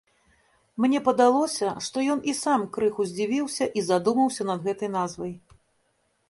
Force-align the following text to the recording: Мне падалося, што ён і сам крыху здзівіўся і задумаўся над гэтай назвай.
Мне 0.85 1.01
падалося, 1.07 1.73
што 1.87 2.05
ён 2.13 2.19
і 2.33 2.35
сам 2.37 2.63
крыху 2.77 3.01
здзівіўся 3.11 3.69
і 3.81 3.85
задумаўся 3.91 4.43
над 4.49 4.59
гэтай 4.71 4.89
назвай. 4.97 5.33